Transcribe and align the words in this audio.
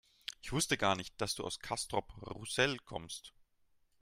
Ich 0.41 0.51
wusste 0.51 0.77
gar 0.77 0.95
nicht, 0.95 1.13
dass 1.21 1.35
du 1.35 1.43
aus 1.43 1.59
Castrop-Rauxel 1.59 2.77
kommst 2.85 3.35